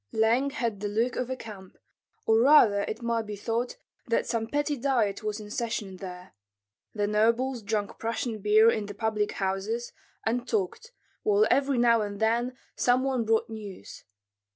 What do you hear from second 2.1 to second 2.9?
or rather